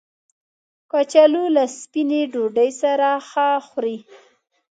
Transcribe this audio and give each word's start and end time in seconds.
کچالو 0.91 1.43
له 1.55 1.63
سپینې 1.79 2.21
ډوډۍ 2.33 2.71
سره 2.81 3.07
ښه 3.29 3.47
خوري 3.67 3.97